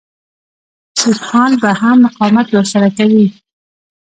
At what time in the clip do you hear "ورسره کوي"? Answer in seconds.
2.53-3.27